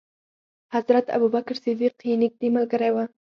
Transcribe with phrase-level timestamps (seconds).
[0.75, 2.97] حضرت ابو بکر صدیق یې نېږدې ملګری و.